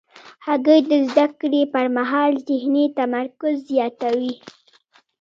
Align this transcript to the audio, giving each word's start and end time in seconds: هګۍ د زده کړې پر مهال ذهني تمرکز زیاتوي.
هګۍ 0.45 0.79
د 0.91 0.93
زده 1.09 1.25
کړې 1.39 1.61
پر 1.73 1.85
مهال 1.97 2.31
ذهني 2.47 2.85
تمرکز 2.99 3.55
زیاتوي. 3.69 4.33